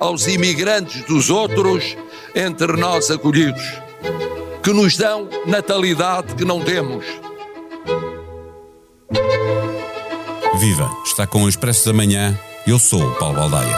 [0.00, 1.96] aos imigrantes dos outros
[2.34, 3.62] entre nós acolhidos,
[4.62, 7.04] que nos dão natalidade que não temos.
[10.58, 10.90] Viva!
[11.04, 12.38] Está com o Expresso da Manhã.
[12.66, 13.76] Eu sou o Paulo Baldaia.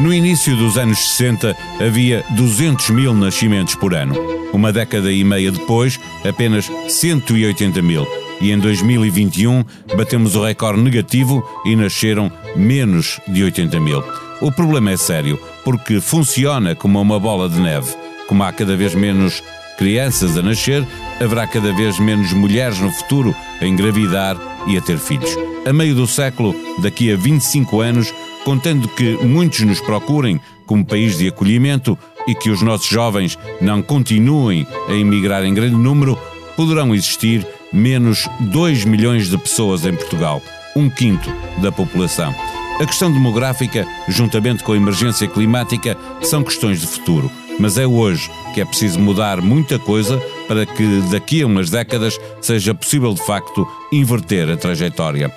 [0.00, 4.14] No início dos anos 60 havia 200 mil nascimentos por ano.
[4.52, 8.23] Uma década e meia depois, apenas 180 mil.
[8.44, 9.64] E em 2021
[9.96, 14.04] batemos o recorde negativo e nasceram menos de 80 mil.
[14.42, 17.96] O problema é sério, porque funciona como uma bola de neve.
[18.28, 19.42] Como há cada vez menos
[19.78, 20.86] crianças a nascer,
[21.18, 24.36] haverá cada vez menos mulheres no futuro a engravidar
[24.66, 25.34] e a ter filhos.
[25.64, 28.12] A meio do século, daqui a 25 anos,
[28.44, 31.98] contando que muitos nos procurem como país de acolhimento
[32.28, 36.18] e que os nossos jovens não continuem a emigrar em grande número,
[36.54, 40.40] poderão existir menos 2 milhões de pessoas em Portugal,
[40.76, 41.28] um quinto
[41.60, 42.32] da população.
[42.80, 47.30] A questão demográfica, juntamente com a emergência climática, são questões de futuro.
[47.58, 52.18] Mas é hoje que é preciso mudar muita coisa para que daqui a umas décadas
[52.40, 55.32] seja possível de facto inverter a trajetória.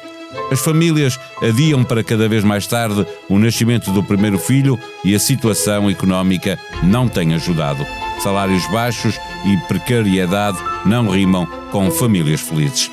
[0.52, 5.20] As famílias adiam para cada vez mais tarde o nascimento do primeiro filho e a
[5.20, 7.86] situação económica não tem ajudado.
[8.20, 12.90] Salários baixos e precariedade não rimam com famílias felizes.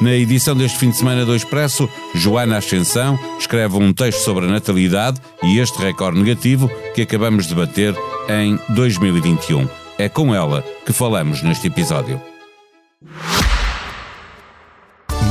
[0.00, 4.48] Na edição deste fim de semana do Expresso, Joana Ascensão escreve um texto sobre a
[4.48, 7.94] natalidade e este recorde negativo que acabamos de bater
[8.28, 9.66] em 2021.
[9.96, 12.20] É com ela que falamos neste episódio.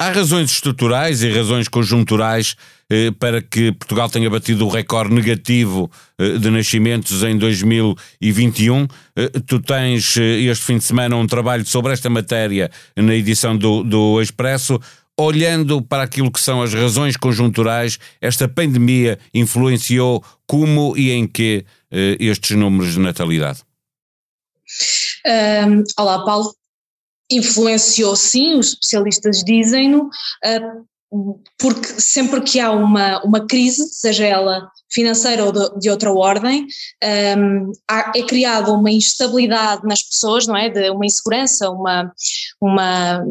[0.00, 2.56] Há razões estruturais e razões conjunturais
[2.88, 8.88] eh, para que Portugal tenha batido o recorde negativo eh, de nascimentos em 2021.
[9.14, 13.54] Eh, tu tens eh, este fim de semana um trabalho sobre esta matéria na edição
[13.54, 14.80] do, do Expresso.
[15.18, 21.66] Olhando para aquilo que são as razões conjunturais, esta pandemia influenciou como e em que
[21.90, 23.60] eh, estes números de natalidade?
[25.26, 26.54] Um, olá, Paulo
[27.30, 30.86] influenciou sim, os especialistas dizem-no, uh,
[31.58, 36.66] porque sempre que há uma, uma crise, seja ela financeira ou de, outra ordem,
[37.88, 40.68] há, é criada uma instabilidade nas pessoas, não é?
[40.68, 42.12] De uma insegurança, uma,
[42.60, 43.24] uma,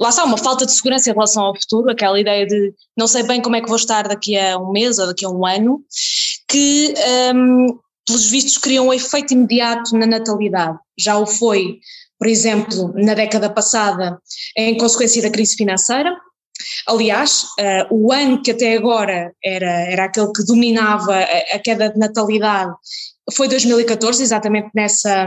[0.00, 3.22] lá está, uma falta de segurança em relação ao futuro, aquela ideia de não sei
[3.22, 5.82] bem como é que vou estar daqui a um mês ou daqui a um ano,
[6.48, 6.94] que
[7.34, 10.78] um, pelos vistos cria um efeito imediato na natalidade.
[10.98, 11.78] Já o foi
[12.18, 14.18] por exemplo, na década passada,
[14.56, 16.16] em consequência da crise financeira.
[16.86, 21.90] Aliás, uh, o ano que até agora era, era aquele que dominava a, a queda
[21.90, 22.72] de natalidade
[23.34, 25.26] foi 2014, exatamente nessa,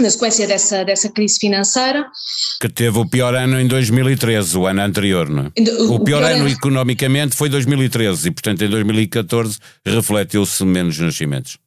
[0.00, 2.06] na sequência dessa, dessa crise financeira.
[2.60, 5.60] Que teve o pior ano em 2013, o ano anterior, não é?
[5.82, 10.98] O, o pior, pior, ano, ano economicamente foi 2013 e, portanto, em 2014 refletiu-se menos
[10.98, 11.58] nascimentos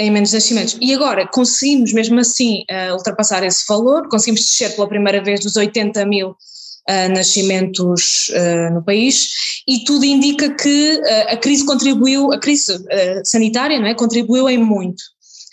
[0.00, 0.78] em menos nascimentos.
[0.80, 5.56] E agora conseguimos mesmo assim uh, ultrapassar esse valor, conseguimos descer pela primeira vez dos
[5.56, 9.28] 80 mil uh, nascimentos uh, no país
[9.68, 12.82] e tudo indica que a crise contribuiu, a crise
[13.24, 15.02] sanitária não é, contribuiu em muito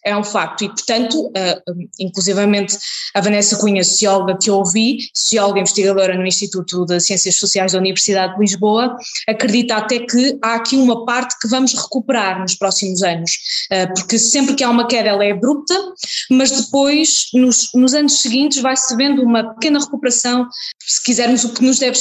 [0.07, 2.78] é um facto e, portanto, uh, inclusivamente
[3.13, 7.78] a Vanessa Cunha, socióloga que eu ouvi, socióloga investigadora no Instituto de Ciências Sociais da
[7.79, 8.95] Universidade de Lisboa,
[9.28, 13.31] acredita até que há aqui uma parte que vamos recuperar nos próximos anos,
[13.72, 15.75] uh, porque sempre que há uma queda ela é abrupta,
[16.31, 20.47] mas depois, nos, nos anos seguintes, vai-se vendo uma pequena recuperação,
[20.85, 21.97] se quisermos o que nos deve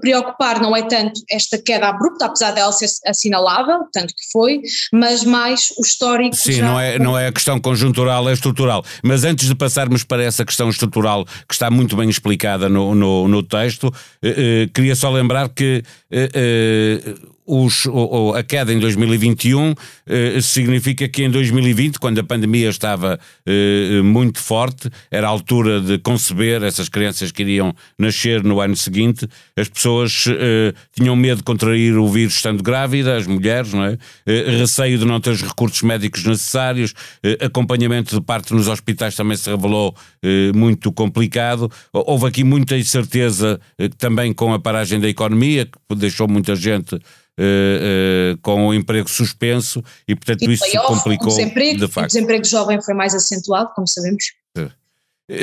[0.00, 4.60] preocupar não é tanto esta queda abrupta, apesar dela ser assinalável, tanto que foi,
[4.92, 6.36] mas mais o histórico.
[6.36, 6.66] Sim, já...
[6.66, 8.84] não, é, não é a questão conjuntural, é estrutural.
[9.02, 13.26] Mas antes de passarmos para essa questão estrutural, que está muito bem explicada no, no,
[13.26, 13.92] no texto,
[14.22, 14.34] eh,
[14.64, 15.82] eh, queria só lembrar que.
[16.10, 17.14] Eh,
[17.50, 17.86] os,
[18.36, 19.74] a queda em 2021
[20.06, 25.80] eh, significa que em 2020, quando a pandemia estava eh, muito forte, era a altura
[25.80, 29.26] de conceber essas crianças que iriam nascer no ano seguinte,
[29.56, 33.98] as pessoas eh, tinham medo de contrair o vírus estando grávida, as mulheres, não é?
[34.26, 39.14] Eh, receio de não ter os recursos médicos necessários, eh, acompanhamento de parte nos hospitais
[39.16, 41.70] também se revelou eh, muito complicado.
[41.92, 43.60] Houve aqui muita incerteza
[43.98, 46.98] também com a paragem da economia, que deixou muita gente
[47.40, 52.10] uh, uh, com o emprego suspenso e, portanto, e isso complicou o desemprego, de facto.
[52.10, 54.24] O desemprego jovem foi mais acentuado, como sabemos.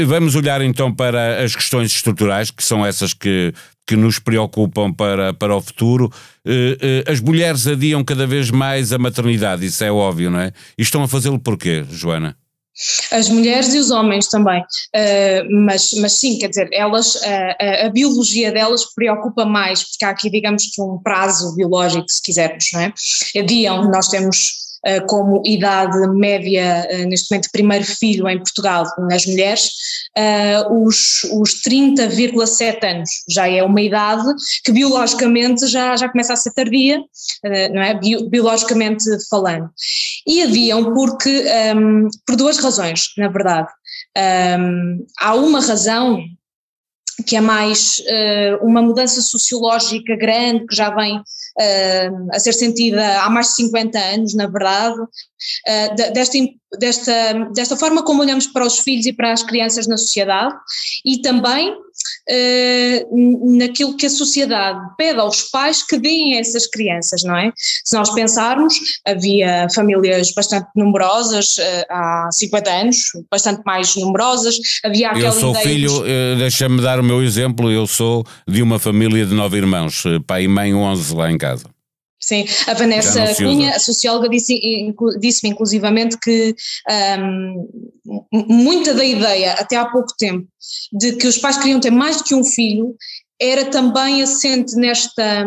[0.05, 3.53] Vamos olhar então para as questões estruturais, que são essas que,
[3.87, 6.11] que nos preocupam para, para o futuro.
[7.09, 10.51] As mulheres adiam cada vez mais a maternidade, isso é óbvio, não é?
[10.77, 12.35] E estão a fazê-lo porquê, Joana?
[13.11, 17.85] As mulheres e os homens também, uh, mas, mas sim, quer dizer, elas, uh, a,
[17.87, 22.69] a, biologia delas preocupa mais, porque há aqui, digamos que um prazo biológico, se quisermos,
[22.73, 22.93] não é?
[23.35, 24.66] Adiam, nós temos
[25.07, 29.71] como idade média, eh, neste momento, primeiro filho em Portugal nas mulheres,
[30.15, 33.09] eh, os, os 30,7 anos.
[33.29, 34.27] Já é uma idade
[34.63, 36.99] que biologicamente já, já começa a ser tardia,
[37.73, 37.99] não é?
[38.29, 39.69] biologicamente falando.
[40.25, 43.69] E haviam porque, um, ehm, por duas razões, na verdade.
[44.17, 46.23] Um, ehm, há uma razão
[47.25, 53.21] que é mais uh, uma mudança sociológica grande que já vem uh, a ser sentida
[53.21, 54.97] há mais de 50 anos, na verdade,
[56.13, 56.37] desta,
[56.79, 60.55] desta, desta forma como olhamos para os filhos e para as crianças na sociedade
[61.05, 67.23] e também uh, naquilo que a sociedade pede aos pais que deem a essas crianças,
[67.23, 67.51] não é?
[67.55, 68.75] Se nós pensarmos,
[69.05, 72.97] havia famílias bastante numerosas uh, há 50 anos,
[73.31, 77.87] bastante mais numerosas, havia aquela Eu sou filho, uh, deixa-me dar o meu exemplo, eu
[77.87, 81.76] sou de uma família de nove irmãos, pai e mãe, 11 lá em casa.
[82.27, 86.53] Sim, a Vanessa Cunha, a socióloga, disse-me disse inclusivamente que
[87.17, 87.69] um,
[88.33, 90.45] muita da ideia, até há pouco tempo,
[90.91, 92.93] de que os pais queriam ter mais do que um filho,
[93.39, 95.45] era também assente nesta,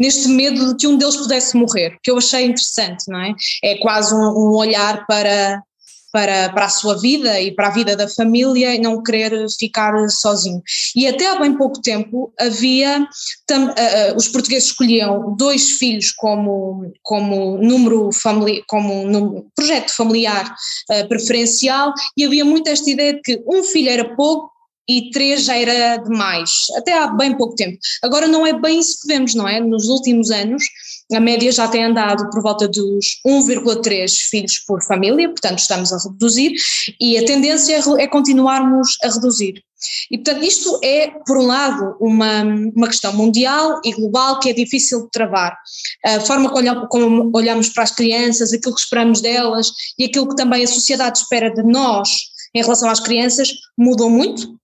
[0.00, 3.32] neste medo de que um deles pudesse morrer, que eu achei interessante, não é?
[3.62, 5.62] É quase um, um olhar para
[6.12, 9.92] para, para a sua vida e para a vida da família e não querer ficar
[10.08, 10.62] sozinho.
[10.94, 13.06] E até há bem pouco tempo havia,
[13.46, 19.94] tam, uh, uh, os portugueses escolhiam dois filhos como, como número familiar, como número, projeto
[19.94, 20.54] familiar
[20.90, 24.50] uh, preferencial e havia muito esta ideia de que um filho era pouco
[24.88, 27.78] e três já era demais, até há bem pouco tempo.
[28.02, 29.60] Agora não é bem isso que vemos, não é?
[29.60, 30.64] Nos últimos anos
[31.12, 35.98] a média já tem andado por volta dos 1,3 filhos por família, portanto estamos a
[35.98, 36.54] reduzir
[37.00, 39.62] e a tendência é continuarmos a reduzir.
[40.10, 42.42] E portanto isto é, por um lado, uma,
[42.74, 45.56] uma questão mundial e global que é difícil de travar.
[46.04, 46.50] A forma
[46.88, 51.18] como olhamos para as crianças, aquilo que esperamos delas e aquilo que também a sociedade
[51.18, 52.08] espera de nós
[52.54, 53.48] em relação às crianças
[53.78, 54.58] mudou muito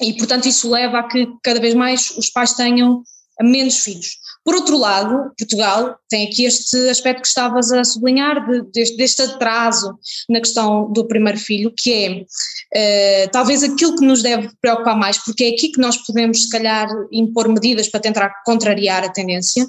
[0.00, 3.02] e portanto isso leva a que cada vez mais os pais tenham
[3.40, 4.18] menos filhos.
[4.44, 9.22] Por outro lado, Portugal tem aqui este aspecto que estavas a sublinhar, de, deste, deste,
[9.22, 9.98] atraso
[10.28, 15.18] na questão do primeiro filho, que é uh, talvez aquilo que nos deve preocupar mais,
[15.18, 19.66] porque é aqui que nós podemos, se calhar, impor medidas para tentar contrariar a tendência,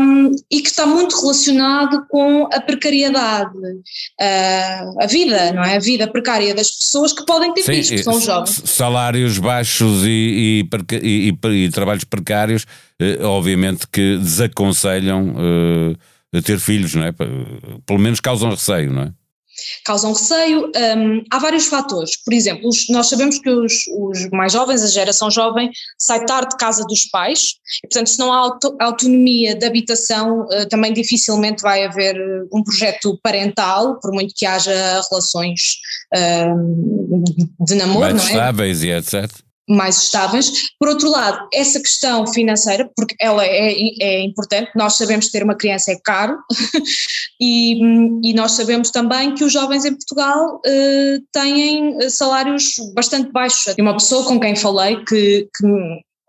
[0.00, 5.76] um, e que está muito relacionado com a precariedade, uh, a vida, não é?
[5.76, 8.62] A vida precária das pessoas que podem ter Sim, filhos, que são jovens.
[8.64, 10.64] Salários baixos e,
[11.02, 12.66] e, e, e trabalhos precários
[13.22, 17.12] obviamente que desaconselham uh, ter filhos, não é?
[17.12, 19.12] Pelo menos causam receio, não é?
[19.84, 20.70] causam receio.
[20.96, 22.16] Um, há vários fatores.
[22.24, 26.50] Por exemplo, os, nós sabemos que os, os, mais jovens, a geração jovem, sai tarde
[26.50, 27.54] de casa dos pais,
[27.84, 32.16] e, portanto, se não há auto, autonomia de habitação, uh, também dificilmente vai haver
[32.52, 35.76] um projeto parental, por muito que haja relações
[36.14, 38.26] uh, de namoro, mais não é?
[38.26, 40.70] estáveis e etc mais estáveis.
[40.78, 45.44] Por outro lado, essa questão financeira, porque ela é, é importante, nós sabemos que ter
[45.44, 46.36] uma criança é caro
[47.40, 47.80] e,
[48.22, 53.74] e, nós sabemos também que os jovens em Portugal uh, têm salários bastante baixos.
[53.76, 55.66] E uma pessoa com quem falei que, que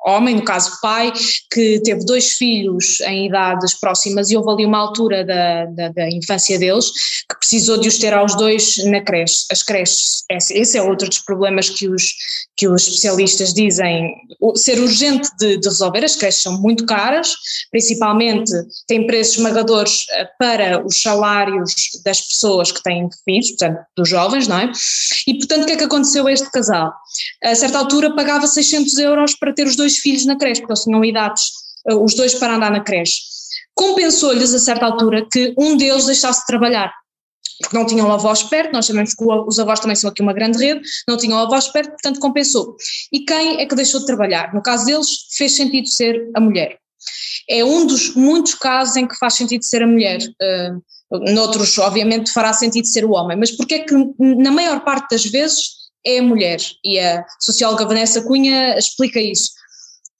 [0.06, 1.12] homem, no caso pai,
[1.52, 6.10] que teve dois filhos em idades próximas e houve ali uma altura da, da, da,
[6.10, 6.92] infância deles
[7.30, 9.46] que precisou de os ter aos dois na creche.
[9.52, 12.14] As creches, esse é outro dos problemas que os,
[12.58, 14.16] que os especialistas dizem
[14.56, 16.04] ser urgente de, de resolver.
[16.04, 17.34] As creches são muito caras,
[17.70, 18.52] principalmente
[18.88, 24.48] têm preços esmagadores eh, para os salários das pessoas que têm filhos, portanto, dos jovens,
[24.48, 24.72] não é?
[25.28, 26.94] E, portanto, o que é que aconteceu a este casal?
[27.44, 30.84] A certa altura pagava 600 euros para ter os dois filhos na creche, porque eles
[30.84, 31.52] tinham idades,
[31.88, 33.20] eh, os dois para andar na creche.
[33.74, 36.92] Compensou-lhes a certa altura que um deles deixasse de trabalhar
[37.62, 40.58] porque não tinham avós perto, nós sabemos que os avós também são aqui uma grande
[40.58, 42.76] rede, não tinham avós perto, portanto compensou.
[43.12, 44.54] E quem é que deixou de trabalhar?
[44.54, 46.78] No caso deles, fez sentido ser a mulher.
[47.50, 50.20] É um dos muitos casos em que faz sentido ser a mulher.
[50.20, 55.12] Uh, noutros, obviamente, fará sentido ser o homem, mas porque é que na maior parte
[55.12, 56.60] das vezes é a mulher?
[56.84, 59.52] E a socióloga Vanessa Cunha explica isso.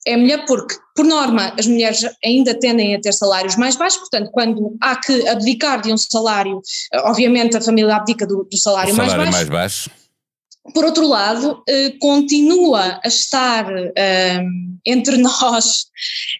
[0.06, 4.30] É mulher porque, por norma, as mulheres ainda tendem a ter salários mais baixos, portanto,
[4.32, 6.60] quando há que abdicar de um salário,
[7.04, 9.32] obviamente a família abdica do, do salário, salário mais baixo.
[9.32, 10.01] mais baixo.
[10.74, 13.66] Por outro lado, eh, continua a estar
[13.96, 14.44] eh,
[14.86, 15.86] entre nós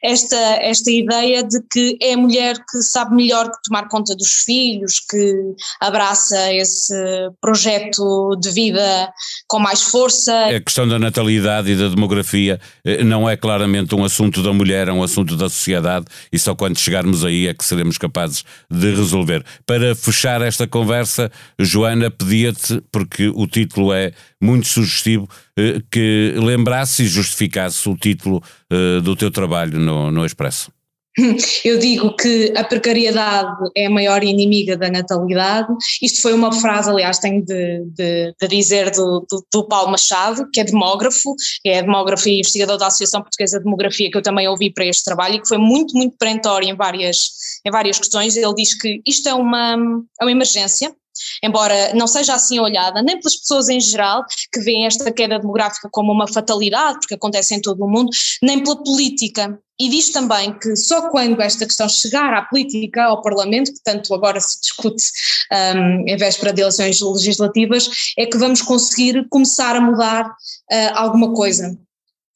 [0.02, 4.45] esta, esta ideia de que é a mulher que sabe melhor que tomar conta dos
[4.45, 6.95] filhos, que abraça esse
[7.41, 9.12] projeto de vida
[9.49, 10.47] com mais força.
[10.47, 14.87] A questão da natalidade e da demografia eh, não é claramente um assunto da mulher,
[14.87, 18.95] é um assunto da sociedade e só quando chegarmos aí é que seremos capazes de
[18.95, 19.45] resolver.
[19.67, 25.28] Para fechar esta conversa, Joana, pedia-te, porque o título é muito sugestivo
[25.59, 30.71] eh, que lembrasse e justificasse o título eh, do teu trabalho no, no Expresso.
[31.64, 35.69] Eu digo que a precariedade é a maior inimiga da natalidade.
[36.00, 40.49] Isto foi uma frase, aliás, tenho de, de, de dizer do, do, do, Paulo Machado,
[40.50, 44.49] que é demógrafo, é demógrafo e investigador da Associação Portuguesa de Demografia, que eu também
[44.49, 47.31] ouvi para este trabalho e que foi muito, muito perentório em várias,
[47.64, 48.37] em várias questões.
[48.37, 49.76] Ele diz que isto é uma,
[50.21, 50.95] é uma emergência,
[51.42, 55.88] embora não seja assim olhada, nem pelas pessoas em geral, que veem esta queda demográfica
[55.90, 58.11] como uma fatalidade, porque acontece em todo o mundo,
[58.42, 59.59] nem pela política.
[59.78, 64.14] E diz também que só quando esta questão chegar à política, ao Parlamento, que tanto
[64.14, 65.11] agora se discute
[65.50, 71.35] um, em véspera de eleições legislativas, é que vamos conseguir começar a mudar uh, alguma
[71.35, 71.76] coisa.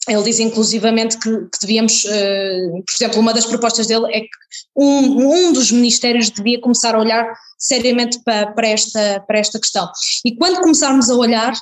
[0.08, 4.28] Ele diz inclusivamente que, que devíamos, uh, por exemplo, uma das propostas dele é que
[4.76, 7.26] um, um dos ministérios devia começar a olhar
[7.58, 9.90] seriamente para, para, esta, para esta questão.
[10.24, 11.54] E quando começarmos a olhar,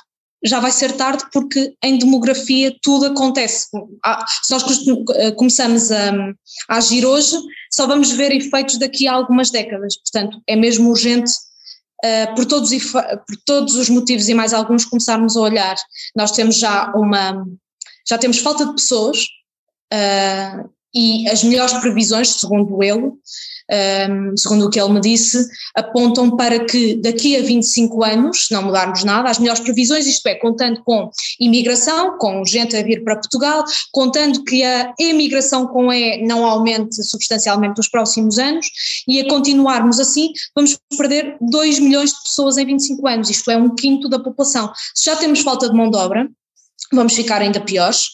[0.43, 3.67] já vai ser tarde porque em demografia tudo acontece.
[4.43, 4.63] Se nós
[5.15, 6.11] eh, começamos a,
[6.69, 7.35] a agir hoje,
[7.71, 9.97] só vamos ver efeitos daqui a algumas décadas.
[9.97, 11.31] Portanto, é mesmo urgente
[12.03, 15.75] Uh, por, todos, por todos os motivos e mais alguns começarmos a olhar.
[16.15, 17.43] Nós temos já uma,
[18.07, 19.25] já temos falta de pessoas
[19.93, 23.19] uh, e as melhores previsões, segundo ele, um,
[23.69, 25.45] ah, segundo o que ele me disse,
[25.75, 30.25] apontam para que daqui a 25 anos, se não mudarmos nada, as melhores previsões, isto
[30.27, 31.09] é, contando com
[31.39, 37.03] imigração, com gente a vir para Portugal, contando que a emigração com E não aumente
[37.03, 38.67] substancialmente nos próximos anos
[39.07, 43.57] e a continuarmos assim, vamos perder 2 milhões de pessoas em 25 anos, isto é,
[43.57, 44.71] um quinto da população.
[44.93, 46.29] Se já temos falta de mão de obra,
[46.93, 48.07] vamos ficar ainda piores.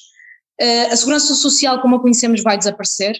[0.61, 3.17] Uh, a segurança social, como a conhecemos, vai desaparecer.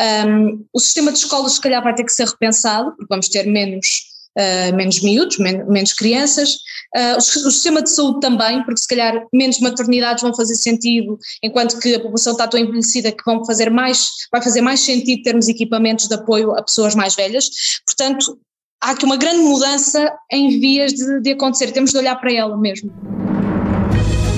[0.00, 3.46] Um, o sistema de escolas, se calhar, vai ter que ser repensado, porque vamos ter
[3.46, 4.02] menos,
[4.38, 6.56] uh, menos miúdos, men menos crianças.
[6.96, 11.18] Uh, o, o, sistema de saúde também, porque se calhar menos maternidades vão fazer sentido,
[11.42, 15.22] enquanto que a população está tão envelhecida que vão fazer mais, vai fazer mais sentido
[15.22, 17.50] termos equipamentos de apoio a pessoas mais velhas.
[17.86, 18.38] Portanto,
[18.82, 22.56] há aqui uma grande mudança em vias de, de acontecer, temos de olhar para ela
[22.58, 23.21] mesmo.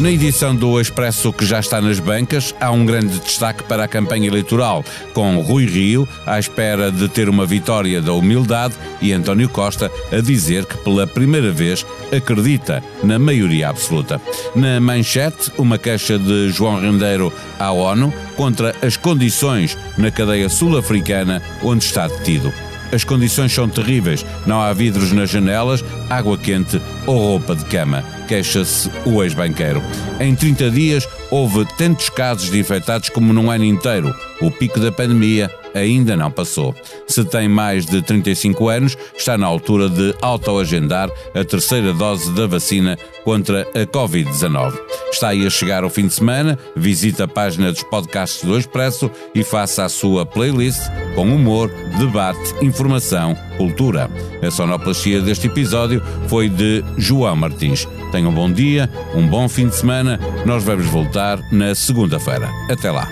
[0.05, 3.89] Na edição do Expresso que já está nas bancas, há um grande destaque para a
[3.89, 4.85] campanha eleitoral,
[5.15, 10.21] com Rui Rio à espera de ter uma vitória da humildade e António Costa a
[10.21, 14.21] dizer que pela primeira vez acredita na maioria absoluta.
[14.55, 21.41] Na manchete, uma queixa de João Rendeiro à ONU contra as condições na cadeia sul-africana
[21.63, 22.53] onde está detido.
[22.93, 24.25] As condições são terríveis.
[24.47, 28.05] Não há vidros nas janelas, água quente ou roupa de cama.
[28.29, 29.83] Queixa-se o ex-banqueiro.
[30.21, 34.15] Em 30 dias houve tantos casos de infectados como num ano inteiro.
[34.41, 36.75] O pico da pandemia ainda não passou.
[37.07, 42.47] Se tem mais de 35 anos, está na altura de autoagendar a terceira dose da
[42.47, 44.79] vacina contra a Covid-19.
[45.13, 49.11] Está aí a chegar o fim de semana, visite a página dos podcasts do Expresso
[49.35, 50.81] e faça a sua playlist
[51.15, 54.11] com humor, debate, informação, cultura.
[54.43, 57.87] A sonoplastia deste episódio foi de João Martins.
[58.13, 60.21] Tenham um bom dia, um bom fim de semana.
[60.45, 62.49] Nós vamos voltar na segunda-feira.
[62.71, 63.09] Até lá.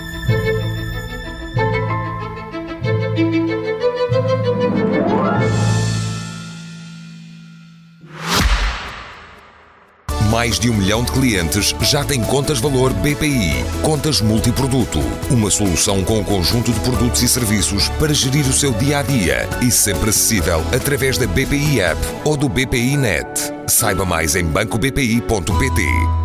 [10.43, 13.63] Mais de um milhão de clientes já têm contas valor BPI.
[13.81, 14.99] Contas multiproduto.
[15.29, 19.03] Uma solução com um conjunto de produtos e serviços para gerir o seu dia a
[19.03, 23.53] dia e sempre acessível através da BPI App ou do BPI Net.
[23.67, 26.22] Saiba mais em bancobpi.pt.